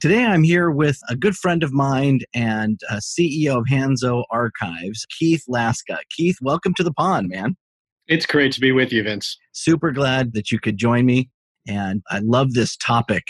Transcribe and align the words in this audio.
Today, 0.00 0.24
I'm 0.24 0.44
here 0.44 0.70
with 0.70 0.98
a 1.10 1.14
good 1.14 1.36
friend 1.36 1.62
of 1.62 1.74
mine 1.74 2.20
and 2.34 2.80
uh, 2.88 3.00
CEO 3.02 3.58
of 3.58 3.66
Hanzo 3.70 4.24
Archives, 4.30 5.04
Keith 5.18 5.44
Laska. 5.46 5.98
Keith, 6.08 6.38
welcome 6.40 6.72
to 6.78 6.82
the 6.82 6.92
pond, 6.94 7.28
man. 7.28 7.54
It's 8.08 8.24
great 8.24 8.50
to 8.52 8.62
be 8.62 8.72
with 8.72 8.94
you, 8.94 9.02
Vince. 9.02 9.36
Super 9.52 9.92
glad 9.92 10.32
that 10.32 10.50
you 10.50 10.58
could 10.58 10.78
join 10.78 11.04
me. 11.04 11.28
And 11.68 12.02
I 12.08 12.20
love 12.20 12.54
this 12.54 12.78
topic. 12.78 13.24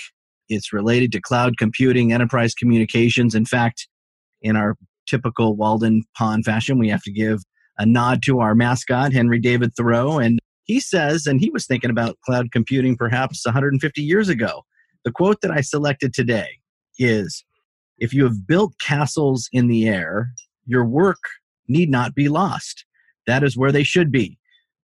It's 0.49 0.73
related 0.73 1.11
to 1.11 1.21
cloud 1.21 1.59
computing, 1.59 2.13
enterprise 2.13 2.55
communications. 2.55 3.35
In 3.35 3.47
fact, 3.47 3.89
in 4.41 4.55
our 4.55 4.77
typical 5.09 5.57
Walden 5.57 6.05
Pond 6.17 6.45
fashion, 6.45 6.79
we 6.79 6.89
have 6.89 7.03
to 7.03 7.11
give 7.11 7.43
a 7.79 7.85
nod 7.85 8.23
to 8.27 8.39
our 8.39 8.55
mascot, 8.55 9.13
Henry 9.13 9.41
David 9.41 9.75
Thoreau. 9.75 10.21
And 10.21 10.39
he 10.63 10.79
says, 10.79 11.27
and 11.27 11.41
he 11.41 11.51
was 11.51 11.67
thinking 11.67 11.91
about 11.91 12.21
cloud 12.25 12.53
computing 12.53 12.97
perhaps 12.97 13.45
150 13.45 14.01
years 14.01 14.29
ago. 14.29 14.63
The 15.05 15.11
quote 15.11 15.41
that 15.41 15.51
I 15.51 15.63
selected 15.63 16.15
today 16.15 16.60
is 17.01 17.45
if 17.99 18.15
you 18.15 18.23
have 18.25 18.47
built 18.47 18.79
castles 18.79 19.49
in 19.53 19.67
the 19.67 19.89
air, 19.89 20.33
your 20.67 20.85
work 20.85 21.19
need 21.67 21.91
not 21.91 22.15
be 22.15 22.29
lost. 22.29 22.85
That 23.27 23.43
is 23.43 23.57
where 23.57 23.73
they 23.73 23.83
should 23.83 24.13
be. 24.13 24.39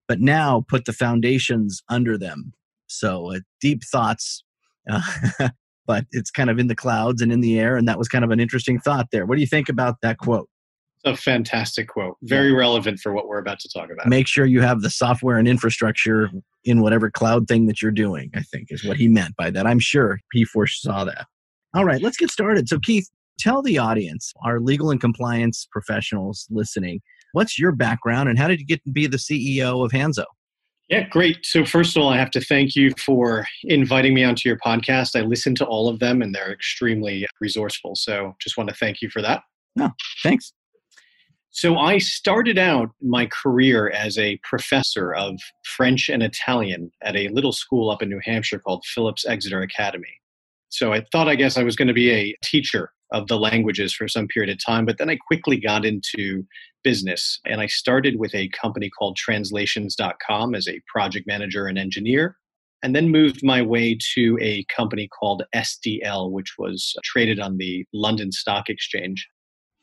But 0.08 0.20
now 0.20 0.64
put 0.68 0.84
the 0.84 0.92
foundations 0.92 1.82
under 1.88 2.16
them. 2.18 2.52
So, 2.86 3.32
uh, 3.34 3.40
deep 3.60 3.82
thoughts, 3.84 4.44
uh, 4.88 5.00
but 5.86 6.04
it's 6.12 6.30
kind 6.30 6.50
of 6.50 6.58
in 6.58 6.68
the 6.68 6.76
clouds 6.76 7.22
and 7.22 7.32
in 7.32 7.40
the 7.40 7.58
air. 7.58 7.76
And 7.76 7.88
that 7.88 7.98
was 7.98 8.08
kind 8.08 8.24
of 8.24 8.30
an 8.30 8.40
interesting 8.40 8.78
thought 8.78 9.08
there. 9.10 9.26
What 9.26 9.34
do 9.36 9.40
you 9.40 9.46
think 9.46 9.68
about 9.68 9.96
that 10.02 10.18
quote? 10.18 10.48
a 11.06 11.16
fantastic 11.16 11.88
quote. 11.88 12.16
Very 12.22 12.52
relevant 12.52 12.98
for 12.98 13.12
what 13.12 13.28
we're 13.28 13.38
about 13.38 13.60
to 13.60 13.68
talk 13.68 13.90
about. 13.90 14.08
Make 14.08 14.26
sure 14.26 14.44
you 14.44 14.60
have 14.60 14.82
the 14.82 14.90
software 14.90 15.38
and 15.38 15.46
infrastructure 15.46 16.30
in 16.64 16.80
whatever 16.80 17.10
cloud 17.10 17.46
thing 17.46 17.66
that 17.66 17.80
you're 17.80 17.92
doing, 17.92 18.30
I 18.34 18.42
think 18.42 18.68
is 18.70 18.84
what 18.84 18.96
he 18.96 19.06
meant 19.06 19.36
by 19.36 19.50
that. 19.50 19.66
I'm 19.66 19.78
sure 19.78 20.18
he 20.32 20.44
foresaw 20.44 21.04
that. 21.04 21.26
All 21.76 21.84
right, 21.84 22.00
let's 22.00 22.16
get 22.16 22.30
started. 22.30 22.70
So, 22.70 22.78
Keith, 22.78 23.06
tell 23.38 23.60
the 23.60 23.76
audience, 23.76 24.32
our 24.42 24.60
legal 24.60 24.90
and 24.90 24.98
compliance 24.98 25.68
professionals 25.70 26.48
listening, 26.50 27.02
what's 27.32 27.58
your 27.58 27.70
background 27.70 28.30
and 28.30 28.38
how 28.38 28.48
did 28.48 28.60
you 28.60 28.64
get 28.64 28.82
to 28.84 28.90
be 28.90 29.06
the 29.06 29.18
CEO 29.18 29.84
of 29.84 29.92
Hanzo? 29.92 30.24
Yeah, 30.88 31.06
great. 31.06 31.44
So, 31.44 31.66
first 31.66 31.94
of 31.94 32.02
all, 32.02 32.08
I 32.08 32.16
have 32.16 32.30
to 32.30 32.40
thank 32.40 32.76
you 32.76 32.92
for 32.92 33.46
inviting 33.64 34.14
me 34.14 34.24
onto 34.24 34.48
your 34.48 34.56
podcast. 34.56 35.20
I 35.20 35.20
listen 35.20 35.54
to 35.56 35.66
all 35.66 35.90
of 35.90 35.98
them 35.98 36.22
and 36.22 36.34
they're 36.34 36.50
extremely 36.50 37.26
resourceful. 37.42 37.94
So, 37.94 38.34
just 38.40 38.56
want 38.56 38.70
to 38.70 38.74
thank 38.74 39.02
you 39.02 39.10
for 39.10 39.20
that. 39.20 39.42
No, 39.74 39.90
thanks. 40.22 40.54
So, 41.50 41.76
I 41.76 41.98
started 41.98 42.56
out 42.56 42.88
my 43.02 43.26
career 43.26 43.90
as 43.90 44.16
a 44.16 44.40
professor 44.44 45.14
of 45.14 45.38
French 45.76 46.08
and 46.08 46.22
Italian 46.22 46.90
at 47.02 47.16
a 47.16 47.28
little 47.28 47.52
school 47.52 47.90
up 47.90 48.00
in 48.00 48.08
New 48.08 48.20
Hampshire 48.24 48.60
called 48.60 48.82
Phillips 48.86 49.26
Exeter 49.26 49.60
Academy. 49.60 50.22
So 50.76 50.92
I 50.92 51.02
thought, 51.10 51.26
I 51.26 51.36
guess, 51.36 51.56
I 51.56 51.62
was 51.62 51.74
going 51.74 51.88
to 51.88 51.94
be 51.94 52.10
a 52.10 52.36
teacher 52.44 52.92
of 53.10 53.28
the 53.28 53.38
languages 53.38 53.94
for 53.94 54.08
some 54.08 54.28
period 54.28 54.52
of 54.52 54.62
time, 54.62 54.84
but 54.84 54.98
then 54.98 55.08
I 55.08 55.16
quickly 55.16 55.56
got 55.56 55.86
into 55.86 56.44
business 56.84 57.40
and 57.46 57.62
I 57.62 57.66
started 57.66 58.18
with 58.18 58.34
a 58.34 58.50
company 58.50 58.90
called 58.90 59.16
translations.com 59.16 60.54
as 60.54 60.68
a 60.68 60.82
project 60.86 61.26
manager 61.26 61.66
and 61.66 61.78
engineer, 61.78 62.36
and 62.82 62.94
then 62.94 63.08
moved 63.08 63.40
my 63.42 63.62
way 63.62 63.96
to 64.16 64.38
a 64.42 64.64
company 64.64 65.08
called 65.08 65.44
SDL, 65.54 66.30
which 66.30 66.56
was 66.58 66.94
traded 67.04 67.40
on 67.40 67.56
the 67.56 67.86
London 67.94 68.30
Stock 68.30 68.68
Exchange. 68.68 69.26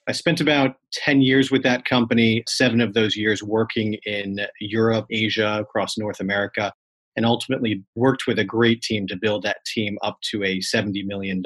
I 0.07 0.11
spent 0.11 0.41
about 0.41 0.75
10 0.91 1.23
years 1.23 1.49
with 1.49 1.63
that 1.63 1.85
company, 1.85 2.43
seven 2.47 2.81
of 2.81 2.93
those 2.93 3.15
years 3.15 3.41
working 3.41 3.95
in 4.05 4.41
Europe, 4.59 5.07
Asia, 5.09 5.57
across 5.59 5.97
North 5.97 6.19
America, 6.19 6.71
and 7.15 7.25
ultimately 7.25 7.83
worked 7.95 8.25
with 8.27 8.39
a 8.39 8.43
great 8.43 8.81
team 8.81 9.07
to 9.07 9.15
build 9.15 9.43
that 9.43 9.63
team 9.65 9.97
up 10.03 10.17
to 10.31 10.43
a 10.43 10.59
$70 10.59 11.05
million 11.05 11.43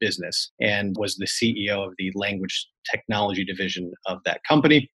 business 0.00 0.52
and 0.60 0.96
was 0.98 1.16
the 1.16 1.26
CEO 1.26 1.86
of 1.86 1.94
the 1.98 2.10
language 2.14 2.68
technology 2.90 3.44
division 3.44 3.92
of 4.06 4.18
that 4.24 4.40
company. 4.48 4.90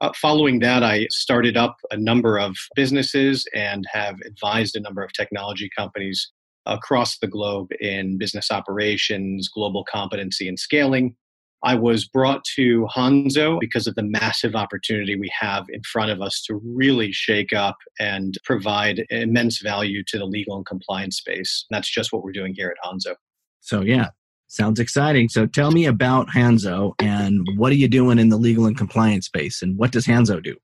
Uh, 0.00 0.12
following 0.16 0.60
that, 0.60 0.82
I 0.82 1.06
started 1.10 1.58
up 1.58 1.76
a 1.90 1.96
number 1.96 2.38
of 2.38 2.56
businesses 2.74 3.46
and 3.54 3.84
have 3.92 4.16
advised 4.26 4.74
a 4.74 4.80
number 4.80 5.02
of 5.02 5.12
technology 5.12 5.68
companies 5.76 6.32
across 6.64 7.18
the 7.18 7.26
globe 7.26 7.68
in 7.80 8.16
business 8.16 8.50
operations, 8.50 9.48
global 9.48 9.84
competency, 9.90 10.48
and 10.48 10.58
scaling. 10.58 11.16
I 11.62 11.74
was 11.74 12.06
brought 12.06 12.42
to 12.56 12.86
Hanzo 12.94 13.60
because 13.60 13.86
of 13.86 13.94
the 13.94 14.02
massive 14.02 14.54
opportunity 14.54 15.18
we 15.18 15.30
have 15.38 15.66
in 15.68 15.82
front 15.82 16.10
of 16.10 16.22
us 16.22 16.42
to 16.46 16.60
really 16.64 17.12
shake 17.12 17.52
up 17.52 17.76
and 17.98 18.34
provide 18.44 19.04
immense 19.10 19.60
value 19.60 20.02
to 20.08 20.18
the 20.18 20.24
legal 20.24 20.56
and 20.56 20.64
compliance 20.64 21.18
space. 21.18 21.66
And 21.68 21.76
that's 21.76 21.90
just 21.90 22.12
what 22.12 22.22
we're 22.22 22.32
doing 22.32 22.54
here 22.54 22.74
at 22.74 22.88
Hanzo. 22.88 23.14
So, 23.60 23.82
yeah, 23.82 24.08
sounds 24.46 24.80
exciting. 24.80 25.28
So, 25.28 25.46
tell 25.46 25.70
me 25.70 25.84
about 25.84 26.28
Hanzo 26.28 26.94
and 26.98 27.46
what 27.56 27.72
are 27.72 27.76
you 27.76 27.88
doing 27.88 28.18
in 28.18 28.30
the 28.30 28.38
legal 28.38 28.66
and 28.66 28.76
compliance 28.76 29.26
space 29.26 29.60
and 29.60 29.76
what 29.76 29.92
does 29.92 30.06
Hanzo 30.06 30.42
do? 30.42 30.56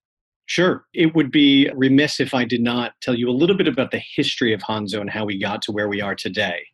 Sure. 0.46 0.86
It 0.94 1.14
would 1.14 1.30
be 1.30 1.68
remiss 1.74 2.20
if 2.20 2.32
I 2.32 2.44
did 2.44 2.62
not 2.62 2.92
tell 3.02 3.16
you 3.16 3.28
a 3.28 3.32
little 3.32 3.56
bit 3.56 3.68
about 3.68 3.90
the 3.90 4.00
history 4.14 4.52
of 4.54 4.60
Hanzo 4.60 5.00
and 5.00 5.10
how 5.10 5.24
we 5.24 5.38
got 5.38 5.60
to 5.62 5.72
where 5.72 5.88
we 5.88 6.00
are 6.00 6.14
today. 6.14 6.64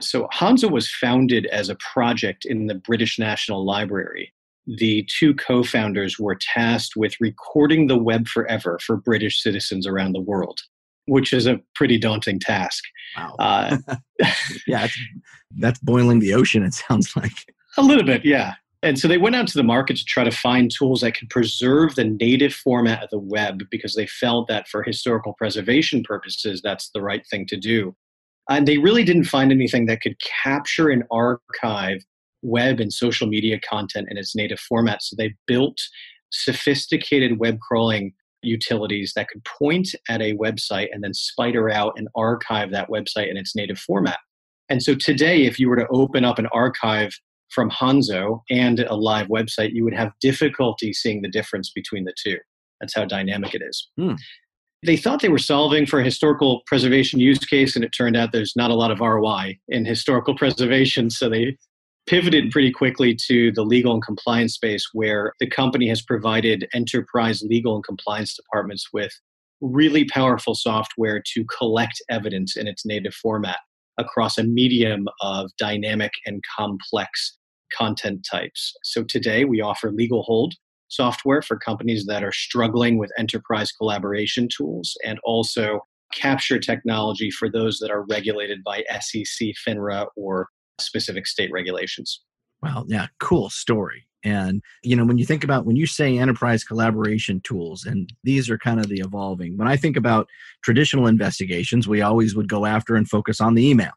So 0.00 0.28
Hanzo 0.32 0.70
was 0.70 0.90
founded 0.90 1.46
as 1.46 1.68
a 1.68 1.76
project 1.76 2.44
in 2.44 2.66
the 2.66 2.74
British 2.74 3.18
National 3.18 3.64
Library. 3.64 4.32
The 4.66 5.06
two 5.18 5.34
co 5.34 5.62
founders 5.62 6.18
were 6.18 6.36
tasked 6.36 6.96
with 6.96 7.14
recording 7.20 7.86
the 7.86 7.98
web 7.98 8.28
forever 8.28 8.78
for 8.84 8.96
British 8.96 9.42
citizens 9.42 9.86
around 9.86 10.12
the 10.12 10.20
world, 10.20 10.60
which 11.06 11.32
is 11.32 11.46
a 11.46 11.60
pretty 11.74 11.98
daunting 11.98 12.38
task. 12.38 12.84
Wow. 13.16 13.36
Uh, 13.38 13.78
yeah, 14.66 14.82
that's, 14.82 14.98
that's 15.58 15.78
boiling 15.80 16.20
the 16.20 16.34
ocean, 16.34 16.62
it 16.62 16.74
sounds 16.74 17.16
like. 17.16 17.32
A 17.78 17.82
little 17.82 18.04
bit, 18.04 18.24
yeah. 18.24 18.54
And 18.82 18.98
so 18.98 19.08
they 19.08 19.18
went 19.18 19.36
out 19.36 19.46
to 19.48 19.58
the 19.58 19.62
market 19.62 19.96
to 19.98 20.04
try 20.04 20.24
to 20.24 20.30
find 20.30 20.70
tools 20.70 21.02
that 21.02 21.12
could 21.12 21.28
preserve 21.28 21.94
the 21.94 22.04
native 22.04 22.54
format 22.54 23.02
of 23.02 23.10
the 23.10 23.18
web 23.18 23.64
because 23.70 23.94
they 23.94 24.06
felt 24.06 24.48
that 24.48 24.68
for 24.68 24.82
historical 24.82 25.34
preservation 25.34 26.02
purposes, 26.02 26.62
that's 26.62 26.90
the 26.94 27.02
right 27.02 27.26
thing 27.30 27.46
to 27.46 27.58
do. 27.58 27.94
And 28.50 28.66
they 28.66 28.78
really 28.78 29.04
didn't 29.04 29.24
find 29.24 29.52
anything 29.52 29.86
that 29.86 30.02
could 30.02 30.16
capture 30.20 30.88
and 30.88 31.04
archive 31.10 32.04
web 32.42 32.80
and 32.80 32.92
social 32.92 33.26
media 33.26 33.60
content 33.60 34.08
in 34.10 34.18
its 34.18 34.34
native 34.34 34.58
format. 34.60 35.02
So 35.02 35.14
they 35.16 35.34
built 35.46 35.78
sophisticated 36.30 37.38
web 37.38 37.58
crawling 37.60 38.12
utilities 38.42 39.12
that 39.14 39.28
could 39.28 39.44
point 39.44 39.94
at 40.08 40.20
a 40.22 40.34
website 40.34 40.88
and 40.92 41.04
then 41.04 41.14
spider 41.14 41.70
out 41.70 41.92
and 41.96 42.08
archive 42.16 42.70
that 42.72 42.88
website 42.88 43.30
in 43.30 43.36
its 43.36 43.54
native 43.54 43.78
format. 43.78 44.18
And 44.68 44.82
so 44.82 44.94
today, 44.94 45.44
if 45.44 45.58
you 45.58 45.68
were 45.68 45.76
to 45.76 45.86
open 45.88 46.24
up 46.24 46.38
an 46.38 46.46
archive 46.52 47.12
from 47.50 47.70
Hanzo 47.70 48.40
and 48.50 48.80
a 48.80 48.94
live 48.94 49.26
website, 49.26 49.70
you 49.72 49.84
would 49.84 49.94
have 49.94 50.12
difficulty 50.20 50.92
seeing 50.92 51.22
the 51.22 51.28
difference 51.28 51.70
between 51.74 52.04
the 52.04 52.14
two. 52.24 52.38
That's 52.80 52.94
how 52.94 53.04
dynamic 53.04 53.54
it 53.54 53.62
is. 53.62 53.90
Hmm. 53.98 54.14
They 54.82 54.96
thought 54.96 55.20
they 55.20 55.28
were 55.28 55.38
solving 55.38 55.84
for 55.84 56.00
a 56.00 56.04
historical 56.04 56.62
preservation 56.66 57.20
use 57.20 57.38
case, 57.38 57.76
and 57.76 57.84
it 57.84 57.90
turned 57.90 58.16
out 58.16 58.32
there's 58.32 58.56
not 58.56 58.70
a 58.70 58.74
lot 58.74 58.90
of 58.90 59.00
ROI 59.00 59.58
in 59.68 59.84
historical 59.84 60.34
preservation. 60.34 61.10
So 61.10 61.28
they 61.28 61.58
pivoted 62.06 62.50
pretty 62.50 62.72
quickly 62.72 63.14
to 63.26 63.52
the 63.52 63.62
legal 63.62 63.92
and 63.92 64.02
compliance 64.02 64.54
space, 64.54 64.88
where 64.94 65.34
the 65.38 65.46
company 65.46 65.88
has 65.88 66.00
provided 66.00 66.66
enterprise 66.72 67.42
legal 67.42 67.74
and 67.74 67.84
compliance 67.84 68.34
departments 68.34 68.88
with 68.92 69.12
really 69.60 70.06
powerful 70.06 70.54
software 70.54 71.22
to 71.34 71.44
collect 71.58 72.02
evidence 72.08 72.56
in 72.56 72.66
its 72.66 72.86
native 72.86 73.14
format 73.14 73.58
across 73.98 74.38
a 74.38 74.44
medium 74.44 75.06
of 75.20 75.50
dynamic 75.58 76.12
and 76.24 76.42
complex 76.56 77.36
content 77.70 78.26
types. 78.28 78.72
So 78.82 79.04
today 79.04 79.44
we 79.44 79.60
offer 79.60 79.92
Legal 79.92 80.22
Hold, 80.22 80.54
software 80.90 81.40
for 81.40 81.56
companies 81.56 82.04
that 82.06 82.22
are 82.22 82.32
struggling 82.32 82.98
with 82.98 83.10
enterprise 83.18 83.72
collaboration 83.72 84.48
tools 84.54 84.96
and 85.04 85.18
also 85.24 85.80
capture 86.12 86.58
technology 86.58 87.30
for 87.30 87.48
those 87.48 87.78
that 87.78 87.90
are 87.90 88.04
regulated 88.10 88.62
by 88.64 88.84
SEC, 89.00 89.48
FINRA, 89.66 90.06
or 90.16 90.48
specific 90.80 91.26
state 91.26 91.50
regulations. 91.52 92.20
Wow, 92.62 92.84
yeah, 92.88 93.06
cool 93.20 93.48
story. 93.48 94.06
And 94.22 94.62
you 94.82 94.96
know, 94.96 95.06
when 95.06 95.16
you 95.16 95.24
think 95.24 95.44
about 95.44 95.64
when 95.64 95.76
you 95.76 95.86
say 95.86 96.18
enterprise 96.18 96.62
collaboration 96.62 97.40
tools, 97.40 97.86
and 97.86 98.12
these 98.22 98.50
are 98.50 98.58
kind 98.58 98.78
of 98.78 98.88
the 98.88 99.00
evolving. 99.00 99.56
When 99.56 99.68
I 99.68 99.76
think 99.76 99.96
about 99.96 100.28
traditional 100.62 101.06
investigations, 101.06 101.88
we 101.88 102.02
always 102.02 102.36
would 102.36 102.48
go 102.48 102.66
after 102.66 102.96
and 102.96 103.08
focus 103.08 103.40
on 103.40 103.54
the 103.54 103.66
email. 103.66 103.92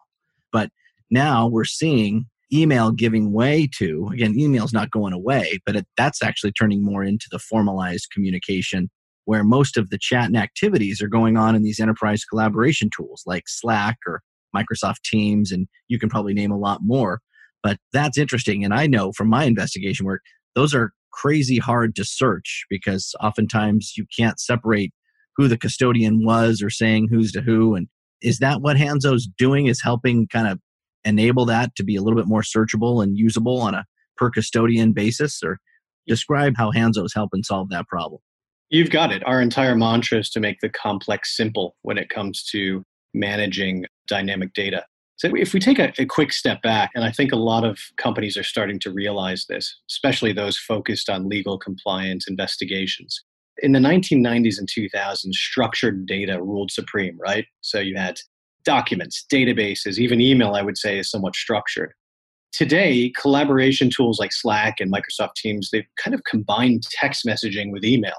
But 0.51 0.69
now 1.11 1.47
we're 1.47 1.65
seeing 1.65 2.27
email 2.51 2.91
giving 2.91 3.31
way 3.31 3.67
to 3.73 4.09
again 4.13 4.37
email's 4.37 4.73
not 4.73 4.91
going 4.91 5.13
away 5.13 5.59
but 5.65 5.75
it, 5.75 5.87
that's 5.97 6.21
actually 6.21 6.51
turning 6.51 6.83
more 6.83 7.03
into 7.03 7.27
the 7.31 7.39
formalized 7.39 8.07
communication 8.11 8.89
where 9.25 9.43
most 9.43 9.77
of 9.77 9.89
the 9.89 9.97
chat 9.97 10.25
and 10.25 10.37
activities 10.37 11.01
are 11.01 11.07
going 11.07 11.37
on 11.37 11.55
in 11.55 11.63
these 11.63 11.79
enterprise 11.79 12.25
collaboration 12.25 12.89
tools 12.95 13.23
like 13.25 13.43
slack 13.47 13.97
or 14.05 14.21
microsoft 14.55 15.01
teams 15.03 15.51
and 15.51 15.67
you 15.87 15.99
can 15.99 16.09
probably 16.09 16.33
name 16.33 16.51
a 16.51 16.57
lot 16.57 16.79
more. 16.83 17.19
But 17.61 17.77
that's 17.93 18.17
interesting 18.17 18.63
and 18.63 18.73
i 18.73 18.87
know 18.87 19.13
from 19.13 19.29
my 19.29 19.45
investigation 19.45 20.05
work 20.05 20.21
those 20.55 20.75
are 20.75 20.91
crazy 21.11 21.59
hard 21.59 21.95
to 21.95 22.03
search 22.03 22.65
because 22.69 23.15
oftentimes 23.21 23.93
you 23.95 24.05
can't 24.17 24.39
separate 24.39 24.91
who 25.37 25.47
the 25.47 25.57
custodian 25.57 26.25
was 26.25 26.61
or 26.61 26.69
saying 26.69 27.07
who's 27.09 27.31
to 27.31 27.41
who 27.41 27.75
and 27.75 27.87
is 28.21 28.39
that 28.39 28.61
what 28.61 28.75
hanzo's 28.75 29.27
doing 29.37 29.67
is 29.67 29.81
helping 29.81 30.27
kind 30.27 30.47
of 30.47 30.59
enable 31.05 31.45
that 31.45 31.75
to 31.75 31.83
be 31.83 31.95
a 31.95 32.01
little 32.01 32.17
bit 32.17 32.27
more 32.27 32.41
searchable 32.41 33.03
and 33.03 33.17
usable 33.17 33.59
on 33.59 33.73
a 33.73 33.85
per 34.17 34.29
custodian 34.29 34.93
basis 34.93 35.41
or 35.43 35.59
describe 36.07 36.53
how 36.57 36.71
hanzo 36.71 37.05
is 37.05 37.13
helping 37.13 37.43
solve 37.43 37.69
that 37.69 37.87
problem 37.87 38.21
you've 38.69 38.91
got 38.91 39.11
it 39.11 39.25
our 39.25 39.41
entire 39.41 39.75
mantra 39.75 40.19
is 40.19 40.29
to 40.29 40.39
make 40.39 40.59
the 40.61 40.69
complex 40.69 41.35
simple 41.35 41.75
when 41.81 41.97
it 41.97 42.09
comes 42.09 42.43
to 42.43 42.83
managing 43.13 43.85
dynamic 44.07 44.53
data 44.53 44.83
so 45.23 45.29
if 45.35 45.53
we 45.53 45.59
take 45.59 45.79
a, 45.79 45.93
a, 45.99 46.05
quick 46.05 46.33
step 46.33 46.61
back, 46.61 46.91
and 46.95 47.03
I 47.03 47.11
think 47.11 47.31
a 47.31 47.37
lot 47.37 47.63
of 47.63 47.79
companies 47.97 48.35
are 48.35 48.43
starting 48.43 48.79
to 48.79 48.91
realize 48.91 49.45
this, 49.47 49.79
especially 49.89 50.33
those 50.33 50.57
focused 50.57 51.09
on 51.09 51.29
legal 51.29 51.57
compliance 51.57 52.27
investigations. 52.27 53.23
In 53.59 53.71
the 53.71 53.79
1990s 53.79 54.57
and 54.57 54.67
2000s, 54.67 55.33
structured 55.33 56.05
data 56.07 56.41
ruled 56.41 56.71
supreme, 56.71 57.17
right? 57.21 57.45
So 57.61 57.79
you 57.79 57.95
had 57.95 58.17
documents, 58.65 59.25
databases, 59.31 59.97
even 59.97 60.21
email, 60.21 60.55
I 60.55 60.61
would 60.61 60.77
say, 60.77 60.99
is 60.99 61.09
somewhat 61.09 61.35
structured. 61.35 61.93
Today, 62.51 63.11
collaboration 63.19 63.89
tools 63.89 64.19
like 64.19 64.31
Slack 64.31 64.75
and 64.79 64.91
Microsoft 64.91 65.35
Teams, 65.35 65.69
they've 65.71 65.87
kind 66.01 66.13
of 66.13 66.23
combined 66.23 66.83
text 66.83 67.25
messaging 67.25 67.71
with 67.71 67.83
email. 67.83 68.13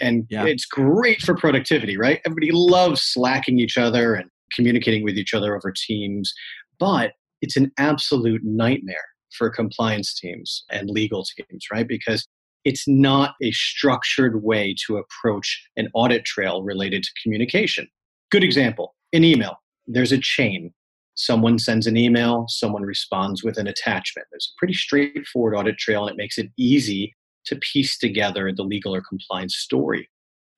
And 0.00 0.26
yeah. 0.28 0.44
it's 0.44 0.66
great 0.66 1.22
for 1.22 1.34
productivity, 1.34 1.96
right? 1.96 2.20
Everybody 2.26 2.50
loves 2.52 3.02
slacking 3.02 3.60
each 3.60 3.78
other 3.78 4.14
and 4.14 4.28
communicating 4.52 5.04
with 5.04 5.16
each 5.16 5.34
other 5.34 5.56
over 5.56 5.72
Teams, 5.72 6.32
but 6.78 7.12
it's 7.42 7.56
an 7.56 7.72
absolute 7.78 8.42
nightmare 8.44 8.96
for 9.36 9.50
compliance 9.50 10.14
teams 10.14 10.64
and 10.70 10.90
legal 10.90 11.24
teams, 11.24 11.66
right? 11.72 11.86
Because 11.86 12.26
it's 12.64 12.88
not 12.88 13.34
a 13.42 13.52
structured 13.52 14.42
way 14.42 14.74
to 14.86 14.96
approach 14.96 15.64
an 15.76 15.88
audit 15.94 16.24
trail 16.24 16.62
related 16.62 17.02
to 17.02 17.10
communication. 17.22 17.86
Good 18.30 18.42
example 18.42 18.94
in 19.12 19.22
email, 19.22 19.56
there's 19.86 20.12
a 20.12 20.18
chain. 20.18 20.72
Someone 21.14 21.58
sends 21.58 21.86
an 21.86 21.96
email, 21.96 22.44
someone 22.48 22.82
responds 22.82 23.42
with 23.42 23.56
an 23.56 23.66
attachment. 23.66 24.28
There's 24.30 24.52
a 24.54 24.58
pretty 24.58 24.74
straightforward 24.74 25.54
audit 25.54 25.78
trail, 25.78 26.06
and 26.06 26.14
it 26.14 26.22
makes 26.22 26.36
it 26.38 26.50
easy 26.58 27.14
to 27.46 27.56
piece 27.56 27.96
together 27.98 28.52
the 28.54 28.62
legal 28.62 28.94
or 28.94 29.00
compliance 29.00 29.56
story. 29.56 30.08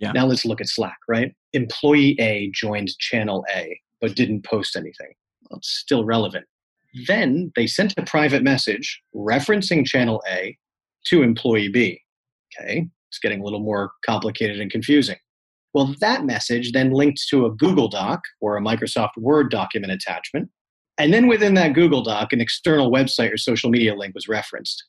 Yeah. 0.01 0.13
Now 0.13 0.27
let's 0.27 0.45
look 0.45 0.61
at 0.61 0.69
Slack, 0.69 0.99
right? 1.09 1.35
Employee 1.53 2.17
A 2.21 2.51
joined 2.55 2.97
channel 2.99 3.45
A 3.55 3.81
but 4.01 4.15
didn't 4.15 4.45
post 4.45 4.77
anything. 4.77 5.13
Well, 5.51 5.59
it's 5.59 5.71
still 5.71 6.05
relevant. 6.05 6.47
Then 7.07 7.53
they 7.57 7.67
sent 7.67 7.95
a 7.97 8.03
private 8.03 8.43
message 8.43 9.03
referencing 9.15 9.85
channel 9.85 10.23
A 10.29 10.57
to 11.07 11.23
employee 11.23 11.69
B. 11.69 12.01
Okay, 12.59 12.87
it's 13.11 13.19
getting 13.19 13.41
a 13.41 13.45
little 13.45 13.61
more 13.61 13.93
complicated 14.05 14.61
and 14.61 14.71
confusing. 14.71 15.17
Well, 15.75 15.95
that 16.01 16.25
message 16.25 16.73
then 16.73 16.91
linked 16.91 17.21
to 17.31 17.47
a 17.47 17.51
Google 17.51 17.89
Doc 17.89 18.23
or 18.41 18.57
a 18.57 18.61
Microsoft 18.61 19.17
Word 19.17 19.51
document 19.51 19.93
attachment. 19.93 20.49
And 20.97 21.15
then 21.15 21.29
within 21.29 21.55
that 21.55 21.75
Google 21.75 22.03
Doc, 22.03 22.33
an 22.33 22.41
external 22.41 22.91
website 22.91 23.33
or 23.33 23.37
social 23.37 23.71
media 23.71 23.95
link 23.95 24.15
was 24.15 24.29
referenced. 24.29 24.85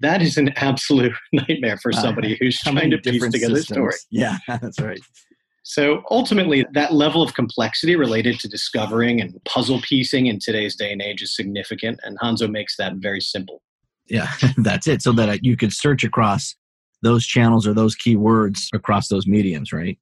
That 0.00 0.20
is 0.22 0.36
an 0.36 0.48
absolute 0.56 1.12
nightmare 1.32 1.78
for 1.78 1.92
somebody 1.92 2.34
uh, 2.34 2.36
who's 2.40 2.58
trying 2.58 2.90
to 2.90 2.98
piece 2.98 3.22
together 3.22 3.56
systems. 3.56 3.70
a 3.70 3.74
story. 3.74 3.94
Yeah, 4.10 4.38
that's 4.48 4.80
right. 4.80 5.00
So 5.66 6.02
ultimately, 6.10 6.66
that 6.74 6.92
level 6.92 7.22
of 7.22 7.32
complexity 7.34 7.96
related 7.96 8.38
to 8.40 8.48
discovering 8.48 9.22
and 9.22 9.42
puzzle 9.46 9.80
piecing 9.80 10.26
in 10.26 10.38
today's 10.38 10.76
day 10.76 10.92
and 10.92 11.00
age 11.00 11.22
is 11.22 11.34
significant, 11.34 12.00
and 12.04 12.18
Hanzo 12.20 12.50
makes 12.50 12.76
that 12.76 12.96
very 12.96 13.22
simple. 13.22 13.62
Yeah, 14.06 14.30
that's 14.58 14.86
it. 14.86 15.00
So 15.00 15.12
that 15.12 15.42
you 15.42 15.56
could 15.56 15.72
search 15.72 16.04
across 16.04 16.54
those 17.00 17.26
channels 17.26 17.66
or 17.66 17.72
those 17.72 17.96
keywords 17.96 18.68
across 18.74 19.08
those 19.08 19.26
mediums, 19.26 19.72
right? 19.72 19.98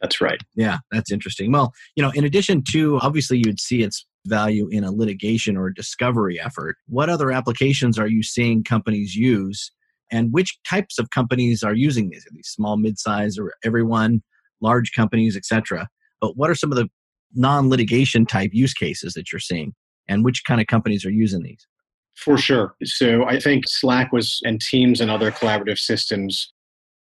That's 0.00 0.20
right. 0.20 0.40
Yeah, 0.54 0.78
that's 0.90 1.10
interesting. 1.10 1.52
Well, 1.52 1.72
you 1.96 2.02
know, 2.02 2.10
in 2.14 2.24
addition 2.24 2.62
to 2.72 2.98
obviously 3.00 3.38
you'd 3.38 3.60
see 3.60 3.82
its 3.82 4.04
value 4.26 4.68
in 4.70 4.84
a 4.84 4.92
litigation 4.92 5.56
or 5.56 5.68
a 5.68 5.74
discovery 5.74 6.40
effort, 6.40 6.76
what 6.86 7.08
other 7.08 7.32
applications 7.32 7.98
are 7.98 8.08
you 8.08 8.22
seeing 8.22 8.64
companies 8.64 9.14
use? 9.14 9.70
And 10.12 10.32
which 10.32 10.58
types 10.68 10.98
of 10.98 11.10
companies 11.10 11.62
are 11.62 11.74
using 11.74 12.10
these? 12.10 12.26
Are 12.26 12.34
these 12.34 12.48
small, 12.48 12.76
mid-size, 12.76 13.38
or 13.38 13.54
everyone? 13.64 14.22
large 14.64 14.92
companies, 14.92 15.36
etc. 15.36 15.88
But 16.20 16.36
what 16.36 16.50
are 16.50 16.54
some 16.56 16.72
of 16.72 16.76
the 16.76 16.88
non-litigation 17.34 18.26
type 18.26 18.50
use 18.52 18.74
cases 18.74 19.12
that 19.14 19.30
you're 19.30 19.40
seeing, 19.40 19.74
and 20.08 20.24
which 20.24 20.42
kind 20.44 20.60
of 20.60 20.66
companies 20.66 21.04
are 21.04 21.10
using 21.10 21.42
these? 21.42 21.66
For 22.16 22.38
sure. 22.38 22.74
So 22.84 23.24
I 23.24 23.40
think 23.40 23.64
Slack 23.66 24.12
was 24.12 24.40
and 24.44 24.60
Teams 24.60 25.00
and 25.00 25.10
other 25.10 25.30
collaborative 25.30 25.78
systems. 25.78 26.52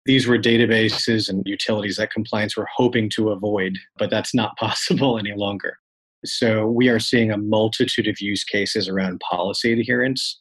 These 0.04 0.26
were 0.26 0.38
databases 0.38 1.28
and 1.28 1.42
utilities 1.46 1.96
that 1.96 2.12
compliance 2.12 2.56
were 2.56 2.68
hoping 2.74 3.08
to 3.10 3.30
avoid, 3.30 3.78
but 3.98 4.10
that's 4.10 4.34
not 4.34 4.56
possible 4.58 5.18
any 5.18 5.34
longer. 5.34 5.76
So 6.24 6.66
we 6.66 6.88
are 6.88 7.00
seeing 7.00 7.30
a 7.30 7.36
multitude 7.36 8.06
of 8.06 8.20
use 8.20 8.44
cases 8.44 8.88
around 8.88 9.20
policy 9.20 9.72
adherence, 9.72 10.40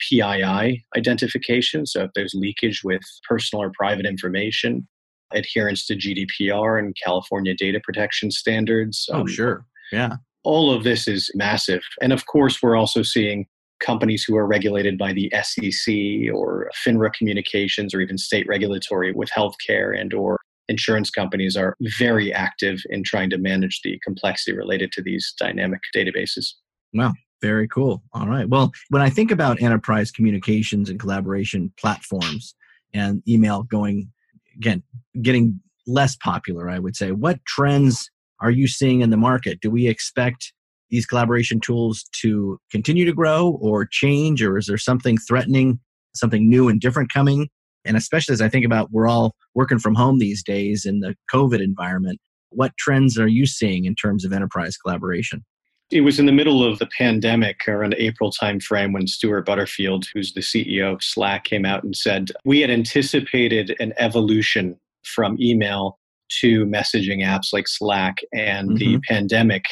PII 0.00 0.84
identification. 0.96 1.86
So 1.86 2.04
if 2.04 2.10
there's 2.14 2.34
leakage 2.34 2.82
with 2.84 3.02
personal 3.26 3.62
or 3.62 3.72
private 3.74 4.04
information, 4.04 4.86
adherence 5.32 5.86
to 5.86 5.96
GDPR 5.96 6.78
and 6.78 6.96
California 7.02 7.54
data 7.54 7.80
protection 7.82 8.30
standards. 8.30 9.08
Oh, 9.12 9.20
um, 9.20 9.26
sure. 9.26 9.66
Yeah. 9.92 10.16
All 10.44 10.72
of 10.72 10.84
this 10.84 11.08
is 11.08 11.30
massive. 11.34 11.82
And 12.02 12.12
of 12.12 12.26
course, 12.26 12.62
we're 12.62 12.76
also 12.76 13.02
seeing 13.02 13.46
companies 13.84 14.24
who 14.24 14.36
are 14.36 14.46
regulated 14.46 14.96
by 14.98 15.12
the 15.12 15.30
SEC 15.42 15.94
or 16.34 16.70
FINRA 16.84 17.12
communications 17.12 17.94
or 17.94 18.00
even 18.00 18.18
state 18.18 18.46
regulatory 18.48 19.12
with 19.12 19.30
healthcare 19.30 19.98
and 19.98 20.14
or 20.14 20.40
insurance 20.68 21.10
companies 21.10 21.56
are 21.56 21.76
very 21.98 22.32
active 22.32 22.80
in 22.88 23.02
trying 23.04 23.30
to 23.30 23.38
manage 23.38 23.80
the 23.82 23.98
complexity 24.02 24.56
related 24.56 24.90
to 24.92 25.02
these 25.02 25.34
dynamic 25.38 25.80
databases. 25.94 26.52
Wow, 26.94 27.12
very 27.42 27.68
cool. 27.68 28.02
All 28.12 28.26
right. 28.26 28.48
Well, 28.48 28.72
when 28.88 29.02
I 29.02 29.10
think 29.10 29.30
about 29.30 29.60
enterprise 29.60 30.10
communications 30.10 30.88
and 30.88 30.98
collaboration 30.98 31.72
platforms 31.78 32.54
and 32.94 33.22
email 33.28 33.64
going 33.64 34.10
again 34.56 34.82
getting 35.20 35.60
less 35.86 36.16
popular 36.16 36.70
i 36.70 36.78
would 36.78 36.96
say 36.96 37.10
what 37.10 37.44
trends 37.44 38.10
are 38.40 38.50
you 38.50 38.66
seeing 38.66 39.00
in 39.00 39.10
the 39.10 39.16
market 39.16 39.60
do 39.60 39.70
we 39.70 39.86
expect 39.86 40.52
these 40.94 41.06
collaboration 41.06 41.60
tools 41.60 42.04
to 42.20 42.58
continue 42.70 43.04
to 43.04 43.12
grow 43.12 43.58
or 43.60 43.84
change 43.84 44.42
or 44.42 44.56
is 44.56 44.66
there 44.66 44.78
something 44.78 45.18
threatening 45.18 45.80
something 46.14 46.48
new 46.48 46.68
and 46.68 46.80
different 46.80 47.12
coming? 47.12 47.48
And 47.84 47.96
especially 47.96 48.32
as 48.32 48.40
i 48.40 48.48
think 48.48 48.64
about 48.64 48.92
we're 48.92 49.08
all 49.08 49.34
working 49.54 49.78
from 49.78 49.94
home 49.94 50.18
these 50.18 50.42
days 50.42 50.84
in 50.84 51.00
the 51.00 51.14
covid 51.32 51.60
environment. 51.60 52.20
What 52.50 52.76
trends 52.78 53.18
are 53.18 53.28
you 53.28 53.46
seeing 53.46 53.84
in 53.84 53.96
terms 53.96 54.24
of 54.24 54.32
enterprise 54.32 54.76
collaboration? 54.76 55.44
It 55.90 56.00
was 56.02 56.18
in 56.18 56.26
the 56.26 56.32
middle 56.32 56.64
of 56.64 56.78
the 56.78 56.88
pandemic 56.96 57.68
around 57.68 57.94
April 57.98 58.30
timeframe 58.30 58.94
when 58.94 59.06
Stuart 59.06 59.44
Butterfield, 59.44 60.06
who's 60.14 60.32
the 60.32 60.40
CEO 60.40 60.94
of 60.94 61.02
Slack, 61.02 61.44
came 61.44 61.66
out 61.66 61.84
and 61.84 61.94
said, 61.94 62.30
We 62.44 62.60
had 62.60 62.70
anticipated 62.70 63.76
an 63.80 63.92
evolution 63.98 64.78
from 65.04 65.36
email 65.40 65.98
to 66.40 66.64
messaging 66.64 67.22
apps 67.22 67.52
like 67.52 67.68
Slack, 67.68 68.16
and 68.32 68.70
mm-hmm. 68.70 68.76
the 68.76 69.00
pandemic 69.08 69.64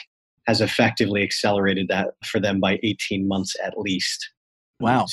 has 0.47 0.61
effectively 0.61 1.23
accelerated 1.23 1.89
that 1.89 2.15
for 2.25 2.41
them 2.41 2.61
by 2.61 2.79
18 2.83 3.27
months 3.27 3.55
at 3.63 3.79
least. 3.79 4.31
Wow. 4.81 5.07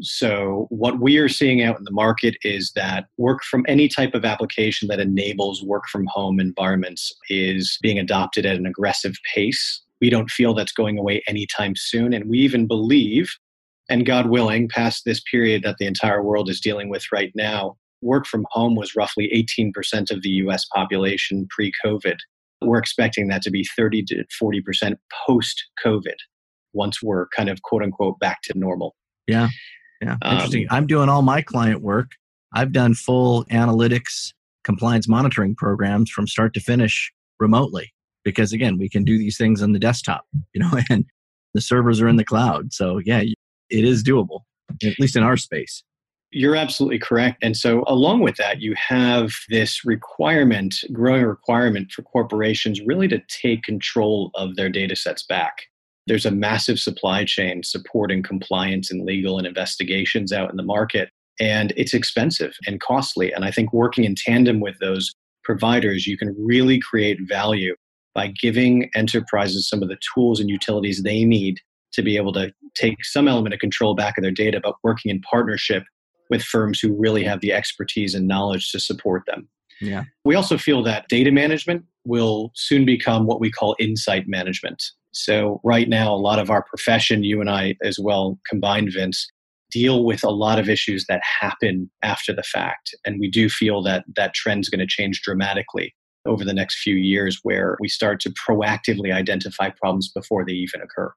So, 0.00 0.66
what 0.70 1.00
we 1.00 1.18
are 1.18 1.28
seeing 1.28 1.62
out 1.62 1.78
in 1.78 1.84
the 1.84 1.92
market 1.92 2.36
is 2.42 2.72
that 2.74 3.06
work 3.16 3.44
from 3.44 3.64
any 3.68 3.88
type 3.88 4.14
of 4.14 4.24
application 4.24 4.88
that 4.88 4.98
enables 4.98 5.62
work 5.62 5.84
from 5.90 6.06
home 6.08 6.40
environments 6.40 7.12
is 7.30 7.78
being 7.80 7.98
adopted 7.98 8.44
at 8.44 8.56
an 8.56 8.66
aggressive 8.66 9.14
pace 9.32 9.84
we 10.04 10.10
don't 10.10 10.30
feel 10.30 10.52
that's 10.52 10.72
going 10.72 10.98
away 10.98 11.22
anytime 11.26 11.74
soon. 11.74 12.12
And 12.12 12.28
we 12.28 12.38
even 12.40 12.66
believe, 12.66 13.32
and 13.88 14.04
God 14.04 14.28
willing, 14.28 14.68
past 14.68 15.04
this 15.06 15.22
period 15.30 15.62
that 15.62 15.76
the 15.78 15.86
entire 15.86 16.22
world 16.22 16.50
is 16.50 16.60
dealing 16.60 16.90
with 16.90 17.04
right 17.10 17.32
now, 17.34 17.78
work 18.02 18.26
from 18.26 18.44
home 18.50 18.74
was 18.74 18.94
roughly 18.94 19.30
18% 19.34 20.10
of 20.10 20.20
the 20.20 20.28
US 20.44 20.66
population 20.66 21.46
pre 21.48 21.72
COVID. 21.82 22.16
We're 22.60 22.78
expecting 22.78 23.28
that 23.28 23.42
to 23.42 23.50
be 23.50 23.64
30 23.76 24.04
to 24.04 24.24
40% 24.42 24.94
post 25.26 25.64
COVID 25.84 26.16
once 26.72 27.02
we're 27.02 27.28
kind 27.28 27.48
of 27.48 27.62
quote 27.62 27.82
unquote 27.82 28.18
back 28.18 28.38
to 28.44 28.58
normal. 28.58 28.94
Yeah. 29.26 29.48
Yeah. 30.00 30.16
Interesting. 30.24 30.66
Um, 30.70 30.76
I'm 30.76 30.86
doing 30.86 31.08
all 31.08 31.22
my 31.22 31.42
client 31.42 31.82
work. 31.82 32.12
I've 32.52 32.72
done 32.72 32.94
full 32.94 33.44
analytics 33.46 34.32
compliance 34.64 35.08
monitoring 35.08 35.54
programs 35.54 36.10
from 36.10 36.26
start 36.26 36.54
to 36.54 36.60
finish 36.60 37.12
remotely 37.38 37.92
because 38.24 38.52
again 38.52 38.78
we 38.78 38.88
can 38.88 39.04
do 39.04 39.18
these 39.18 39.36
things 39.36 39.60
on 39.60 39.72
the 39.72 39.78
desktop 39.78 40.24
you 40.54 40.60
know 40.62 40.70
and 40.90 41.04
the 41.52 41.60
servers 41.60 42.00
are 42.00 42.08
in 42.08 42.16
the 42.16 42.24
cloud 42.24 42.72
so 42.72 42.98
yeah 43.04 43.22
it 43.70 43.84
is 43.84 44.02
doable, 44.02 44.40
at 44.82 44.98
least 44.98 45.16
in 45.16 45.22
our 45.22 45.36
space. 45.36 45.82
You're 46.36 46.56
absolutely 46.56 46.98
correct. 46.98 47.38
And 47.42 47.56
so, 47.56 47.84
along 47.86 48.22
with 48.22 48.34
that, 48.38 48.60
you 48.60 48.74
have 48.74 49.30
this 49.50 49.84
requirement, 49.84 50.74
growing 50.92 51.22
requirement 51.22 51.92
for 51.92 52.02
corporations 52.02 52.80
really 52.84 53.06
to 53.06 53.22
take 53.28 53.62
control 53.62 54.32
of 54.34 54.56
their 54.56 54.68
data 54.68 54.96
sets 54.96 55.22
back. 55.22 55.66
There's 56.08 56.26
a 56.26 56.32
massive 56.32 56.80
supply 56.80 57.24
chain 57.24 57.62
supporting 57.62 58.24
compliance 58.24 58.90
and 58.90 59.06
legal 59.06 59.38
and 59.38 59.46
investigations 59.46 60.32
out 60.32 60.50
in 60.50 60.56
the 60.56 60.64
market. 60.64 61.08
And 61.38 61.72
it's 61.76 61.94
expensive 61.94 62.54
and 62.66 62.80
costly. 62.80 63.32
And 63.32 63.44
I 63.44 63.52
think 63.52 63.72
working 63.72 64.02
in 64.02 64.16
tandem 64.16 64.58
with 64.58 64.74
those 64.80 65.14
providers, 65.44 66.04
you 66.04 66.18
can 66.18 66.34
really 66.36 66.80
create 66.80 67.20
value 67.28 67.76
by 68.12 68.34
giving 68.42 68.90
enterprises 68.96 69.68
some 69.68 69.84
of 69.84 69.88
the 69.88 69.98
tools 70.12 70.40
and 70.40 70.50
utilities 70.50 71.04
they 71.04 71.24
need 71.24 71.60
to 71.92 72.02
be 72.02 72.16
able 72.16 72.32
to 72.32 72.52
take 72.74 73.04
some 73.04 73.28
element 73.28 73.54
of 73.54 73.60
control 73.60 73.94
back 73.94 74.18
of 74.18 74.22
their 74.22 74.32
data, 74.32 74.60
but 74.60 74.74
working 74.82 75.12
in 75.12 75.20
partnership 75.20 75.84
with 76.30 76.42
firms 76.42 76.80
who 76.80 76.94
really 76.94 77.24
have 77.24 77.40
the 77.40 77.52
expertise 77.52 78.14
and 78.14 78.26
knowledge 78.26 78.70
to 78.72 78.80
support 78.80 79.24
them. 79.26 79.48
Yeah. 79.80 80.04
We 80.24 80.34
also 80.34 80.56
feel 80.56 80.82
that 80.84 81.08
data 81.08 81.30
management 81.30 81.84
will 82.04 82.52
soon 82.54 82.84
become 82.84 83.26
what 83.26 83.40
we 83.40 83.50
call 83.50 83.76
insight 83.78 84.28
management. 84.28 84.82
So, 85.12 85.60
right 85.62 85.88
now, 85.88 86.12
a 86.12 86.16
lot 86.16 86.38
of 86.38 86.50
our 86.50 86.64
profession, 86.64 87.22
you 87.22 87.40
and 87.40 87.48
I 87.48 87.76
as 87.82 87.98
well 88.00 88.38
combined, 88.48 88.90
Vince, 88.92 89.28
deal 89.70 90.04
with 90.04 90.24
a 90.24 90.30
lot 90.30 90.58
of 90.58 90.68
issues 90.68 91.06
that 91.08 91.20
happen 91.40 91.90
after 92.02 92.32
the 92.32 92.42
fact. 92.42 92.94
And 93.04 93.20
we 93.20 93.30
do 93.30 93.48
feel 93.48 93.82
that 93.82 94.04
that 94.16 94.34
trend 94.34 94.62
is 94.62 94.68
going 94.68 94.80
to 94.80 94.86
change 94.86 95.22
dramatically 95.22 95.94
over 96.26 96.44
the 96.44 96.54
next 96.54 96.80
few 96.80 96.94
years 96.94 97.40
where 97.42 97.76
we 97.80 97.88
start 97.88 98.20
to 98.20 98.30
proactively 98.30 99.12
identify 99.12 99.70
problems 99.70 100.10
before 100.10 100.44
they 100.44 100.52
even 100.52 100.80
occur. 100.80 101.12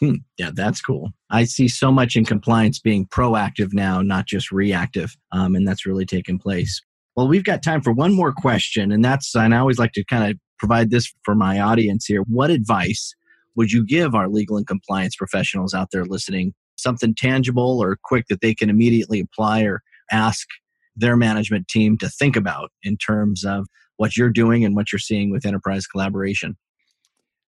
Hmm. 0.00 0.16
Yeah, 0.36 0.50
that's 0.52 0.80
cool. 0.80 1.10
I 1.30 1.44
see 1.44 1.68
so 1.68 1.90
much 1.90 2.16
in 2.16 2.24
compliance 2.24 2.78
being 2.78 3.06
proactive 3.06 3.72
now, 3.72 4.02
not 4.02 4.26
just 4.26 4.52
reactive. 4.52 5.16
Um, 5.32 5.54
and 5.54 5.66
that's 5.66 5.86
really 5.86 6.04
taken 6.04 6.38
place. 6.38 6.82
Well, 7.16 7.28
we've 7.28 7.44
got 7.44 7.62
time 7.62 7.80
for 7.80 7.92
one 7.92 8.12
more 8.12 8.32
question. 8.32 8.92
And 8.92 9.02
that's, 9.02 9.34
and 9.34 9.54
I 9.54 9.58
always 9.58 9.78
like 9.78 9.92
to 9.92 10.04
kind 10.04 10.30
of 10.30 10.38
provide 10.58 10.90
this 10.90 11.12
for 11.24 11.34
my 11.34 11.60
audience 11.60 12.04
here. 12.04 12.22
What 12.22 12.50
advice 12.50 13.14
would 13.54 13.72
you 13.72 13.86
give 13.86 14.14
our 14.14 14.28
legal 14.28 14.58
and 14.58 14.66
compliance 14.66 15.16
professionals 15.16 15.72
out 15.72 15.88
there 15.92 16.04
listening? 16.04 16.52
Something 16.76 17.14
tangible 17.14 17.82
or 17.82 17.98
quick 18.04 18.26
that 18.28 18.42
they 18.42 18.54
can 18.54 18.68
immediately 18.68 19.20
apply 19.20 19.62
or 19.62 19.80
ask 20.12 20.46
their 20.94 21.16
management 21.16 21.68
team 21.68 21.96
to 21.98 22.08
think 22.10 22.36
about 22.36 22.70
in 22.82 22.98
terms 22.98 23.44
of 23.44 23.66
what 23.96 24.14
you're 24.14 24.30
doing 24.30 24.62
and 24.62 24.76
what 24.76 24.92
you're 24.92 24.98
seeing 24.98 25.30
with 25.30 25.46
enterprise 25.46 25.86
collaboration? 25.86 26.56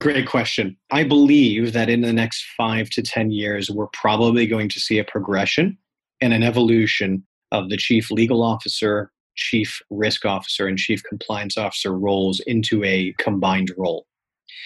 Great 0.01 0.29
question. 0.29 0.77
I 0.93 1.03
believe 1.03 1.73
that 1.73 1.91
in 1.91 2.03
the 2.03 2.13
next 2.13 2.45
five 2.57 2.89
to 2.91 3.03
10 3.03 3.33
years, 3.33 3.69
we're 3.69 3.89
probably 3.89 4.47
going 4.47 4.69
to 4.69 4.79
see 4.79 4.99
a 4.99 5.05
progression 5.05 5.77
and 6.21 6.33
an 6.33 6.45
evolution 6.45 7.25
of 7.51 7.69
the 7.69 7.77
chief 7.77 8.11
legal 8.11 8.43
officer, 8.43 9.11
chief 9.35 9.81
risk 9.91 10.25
officer, 10.25 10.69
and 10.69 10.79
chief 10.79 11.03
compliance 11.03 11.59
officer 11.59 11.93
roles 11.99 12.41
into 12.47 12.85
a 12.85 13.13
combined 13.19 13.73
role. 13.77 14.07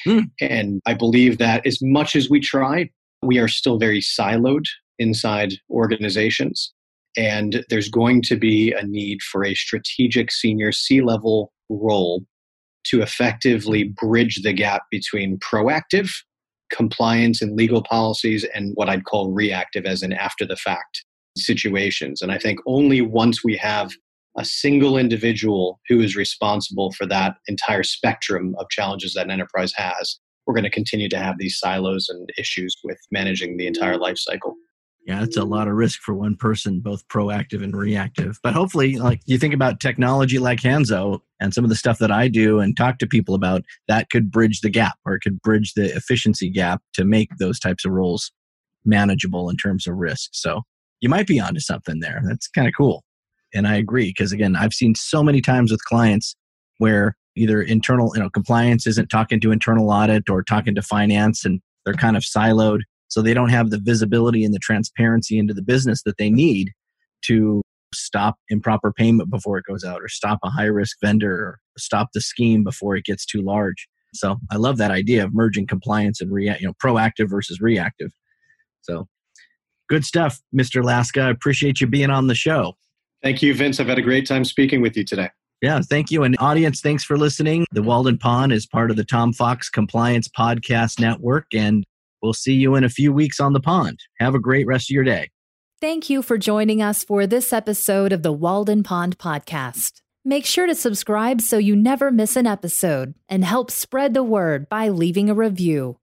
Mm. 0.07 0.31
And 0.41 0.83
I 0.87 0.93
believe 0.95 1.39
that 1.39 1.67
as 1.67 1.79
much 1.81 2.15
as 2.15 2.29
we 2.29 2.41
try, 2.41 2.91
we 3.23 3.39
are 3.39 3.49
still 3.49 3.79
very 3.79 4.01
siloed 4.01 4.65
inside 4.99 5.55
organizations. 5.71 6.73
And 7.17 7.65
there's 7.71 7.89
going 7.89 8.23
to 8.23 8.37
be 8.37 8.73
a 8.73 8.83
need 8.83 9.23
for 9.23 9.45
a 9.45 9.55
strategic 9.55 10.31
senior 10.31 10.73
C 10.73 11.01
level 11.01 11.53
role 11.71 12.23
to 12.85 13.03
effectively 13.03 13.85
bridge 13.85 14.43
the 14.43 14.53
gap 14.53 14.83
between 14.91 15.39
proactive 15.39 16.11
compliance 16.73 17.43
and 17.43 17.57
legal 17.57 17.83
policies 17.83 18.45
and 18.55 18.73
what 18.75 18.89
I'd 18.89 19.05
call 19.05 19.31
reactive 19.31 19.85
as 19.85 20.03
an 20.03 20.13
after 20.13 20.47
the 20.47 20.57
fact 20.57 21.05
situations. 21.37 22.23
And 22.23 22.33
I 22.33 22.39
think 22.39 22.59
only 22.67 23.01
once 23.01 23.45
we 23.45 23.57
have 23.59 23.93
a 24.39 24.45
single 24.45 24.97
individual 24.97 25.79
who 25.89 26.01
is 26.01 26.17
responsible 26.17 26.91
for 26.93 27.07
that 27.07 27.37
entire 27.49 27.83
spectrum 27.83 28.55
of 28.59 28.69
challenges 28.71 29.13
that 29.15 29.27
an 29.27 29.31
enterprise 29.31 29.73
has, 29.77 30.19
we're 30.47 30.55
going 30.55 30.65
to 30.65 30.71
continue 30.71 31.09
to 31.11 31.19
have 31.19 31.37
these 31.39 31.59
silos 31.59 32.09
and 32.09 32.29
issues 32.39 32.75
with 32.83 32.99
managing 33.11 33.57
the 33.57 33.67
entire 33.67 33.99
life 33.99 34.19
cycle. 34.19 34.55
Yeah, 35.05 35.25
it's 35.25 35.37
a 35.37 35.45
lot 35.45 35.67
of 35.67 35.75
risk 35.75 36.01
for 36.01 36.15
one 36.15 36.37
person, 36.37 36.79
both 36.79 37.07
proactive 37.09 37.63
and 37.65 37.77
reactive. 37.77 38.39
But 38.43 38.55
hopefully, 38.55 38.99
like 38.99 39.21
you 39.27 39.37
think 39.37 39.53
about 39.53 39.81
technology 39.81 40.39
like 40.39 40.61
Hanzo 40.61 41.21
and 41.41 41.53
some 41.53 41.65
of 41.65 41.71
the 41.71 41.77
stuff 41.77 41.99
that 41.99 42.13
I 42.13 42.29
do 42.29 42.61
and 42.61 42.77
talk 42.77 42.99
to 42.99 43.07
people 43.07 43.35
about, 43.35 43.63
that 43.89 44.11
could 44.11 44.31
bridge 44.31 44.61
the 44.61 44.71
gap 44.71 44.95
or 45.05 45.15
it 45.15 45.21
could 45.21 45.43
bridge 45.43 45.75
the 45.75 45.87
efficiency 45.97 46.49
gap 46.49 46.83
to 46.95 47.05
make 47.05 47.31
those 47.39 47.59
types 47.59 47.85
of 47.85 47.91
roles 47.91 48.31
manageable 48.85 49.51
in 49.51 49.57
terms 49.57 49.89
of 49.89 49.97
risk. 49.97 50.31
So 50.33 50.63
you 51.01 51.09
might 51.09 51.27
be 51.27 51.41
onto 51.41 51.61
something 51.61 51.99
there. 51.99 52.23
That's 52.25 52.47
kind 52.47 52.69
of 52.69 52.75
cool. 52.77 53.03
And 53.53 53.67
I 53.67 53.77
agree 53.77 54.11
because 54.11 54.33
again, 54.33 54.55
I've 54.55 54.73
seen 54.73 54.95
so 54.95 55.23
many 55.23 55.41
times 55.41 55.73
with 55.73 55.85
clients 55.85 56.37
where 56.79 57.17
either 57.37 57.61
internal, 57.61 58.13
you 58.15 58.23
know, 58.23 58.31
compliance 58.31 58.87
isn't 58.87 59.09
talking 59.09 59.41
to 59.41 59.53
internal 59.53 59.91
audit 59.91 60.31
or 60.31 60.43
talking 60.43 60.75
to 60.77 60.83
finance 60.83 61.45
and 61.45 61.61
they're 61.85 61.95
kind 61.95 62.17
of 62.17 62.23
siloed 62.23 62.81
so 63.13 63.21
they 63.21 63.35
don't 63.35 63.51
have 63.51 63.69
the 63.69 63.79
visibility 63.79 64.43
and 64.43 64.55
the 64.55 64.59
transparency 64.59 65.39
into 65.39 65.53
the 65.53 65.61
business 65.61 66.03
that 66.05 66.17
they 66.17 66.31
need 66.31 66.71
to 67.21 67.61
stop 67.93 68.37
improper 68.49 68.91
payment 68.91 69.29
before 69.29 69.59
it 69.59 69.67
goes 69.69 69.85
out 69.85 70.01
or 70.01 70.09
stop 70.09 70.39
a 70.43 70.49
high 70.49 70.65
risk 70.65 70.97
vendor 71.03 71.35
or 71.35 71.59
stop 71.77 72.09
the 72.15 72.23
scheme 72.23 72.65
before 72.65 72.97
it 72.97 73.05
gets 73.05 73.27
too 73.27 73.43
large. 73.43 73.87
So 74.15 74.39
I 74.51 74.57
love 74.57 74.79
that 74.79 74.91
idea 74.91 75.25
of 75.25 75.35
merging 75.35 75.67
compliance 75.67 76.23
and 76.23 76.33
react, 76.33 76.63
you 76.63 76.67
know, 76.67 76.73
proactive 76.83 77.29
versus 77.29 77.61
reactive. 77.61 78.13
So 78.81 79.07
good 79.91 80.07
stuff, 80.07 80.41
Mr. 80.57 80.83
Laska. 80.83 81.21
I 81.21 81.29
appreciate 81.29 81.83
you 81.83 81.89
being 81.89 82.09
on 82.09 82.29
the 82.29 82.35
show. 82.35 82.79
Thank 83.23 83.43
you, 83.43 83.53
Vince. 83.53 83.79
I've 83.79 83.89
had 83.89 83.99
a 83.99 84.03
great 84.03 84.27
time 84.27 84.47
speaking 84.47 84.81
with 84.81 84.97
you 84.97 85.05
today. 85.05 85.29
Yeah, 85.61 85.83
thank 85.83 86.11
you. 86.11 86.23
And 86.23 86.35
audience, 86.39 86.81
thanks 86.81 87.05
for 87.05 87.19
listening. 87.19 87.67
The 87.73 87.83
Walden 87.83 88.17
Pond 88.17 88.53
is 88.53 88.67
part 88.67 88.91
of 88.91 88.97
the 88.97 89.05
Tom 89.05 89.35
Fox 89.35 89.69
Compliance 89.69 90.29
Podcast 90.29 90.99
Network. 90.99 91.45
And 91.53 91.85
We'll 92.23 92.33
see 92.33 92.55
you 92.55 92.75
in 92.77 92.85
a 92.85 92.89
few 92.89 93.13
weeks 93.13 93.41
on 93.41 93.53
the 93.53 93.61
pond. 93.61 93.99
Have 94.21 94.35
a 94.35 94.41
great 94.41 94.67
rest 94.67 94.91
of 94.91 94.95
your 94.95 95.05
day. 95.05 95.31
Thank 95.81 96.09
you 96.09 96.23
for 96.23 96.39
joining 96.39 96.81
us 96.81 97.03
for 97.03 97.27
this 97.27 97.53
episode 97.53 98.13
of 98.13 98.23
the 98.23 98.33
Walden 98.33 98.85
Pond 98.85 99.19
Podcast. 99.19 100.01
Make 100.25 100.47
sure 100.47 100.69
to 100.69 100.77
subscribe 100.77 101.41
so 101.41 101.59
you 101.59 101.75
never 101.75 102.13
miss 102.13 102.37
an 102.37 102.47
episode 102.47 103.15
and 103.29 103.45
help 103.45 103.73
spread 103.73 104.15
the 104.15 104.23
word 104.23 104.69
by 104.69 104.89
leaving 104.89 105.29
a 105.29 105.35
review. 105.35 105.99